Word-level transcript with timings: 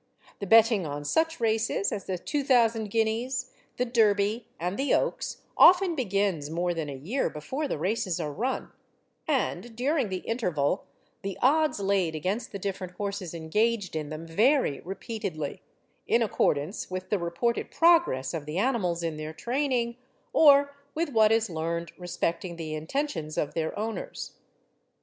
The 0.39 0.47
betting 0.47 0.83
on 0.87 1.05
such 1.05 1.39
races 1.39 1.91
as 1.91 2.05
the 2.05 2.17
Two 2.17 2.43
Thousand 2.43 2.89
Guineas, 2.89 3.51
the 3.77 3.85
Derby, 3.85 4.47
and 4.59 4.75
the 4.75 4.95
Oaks, 4.95 5.43
often 5.55 5.93
begins 5.93 6.49
more 6.49 6.73
than 6.73 6.89
a 6.89 6.95
year 6.95 7.29
before 7.29 7.67
the 7.67 7.77
races 7.77 8.19
are 8.19 8.31
run; 8.33 8.71
and 9.27 9.75
during 9.75 10.09
the 10.09 10.25
interval, 10.25 10.85
the 11.21 11.37
odds 11.39 11.79
laid 11.79 12.15
against 12.15 12.51
the 12.51 12.57
different 12.57 12.93
horses 12.93 13.35
engaged 13.35 13.95
in 13.95 14.09
them 14.09 14.25
vary 14.25 14.79
repeatedly, 14.79 15.61
in 16.07 16.23
accordance 16.23 16.89
with 16.89 17.11
the 17.11 17.19
reported 17.19 17.69
progress 17.69 18.33
of 18.33 18.47
the 18.47 18.57
animals 18.57 19.03
in 19.03 19.17
their 19.17 19.33
training, 19.33 19.97
or 20.33 20.73
with 20.95 21.09
what 21.09 21.31
is 21.31 21.47
learned 21.47 21.91
respecting 21.95 22.55
the 22.55 22.73
intentions 22.73 23.37
of 23.37 23.53
their 23.53 23.77
owners. 23.77 24.33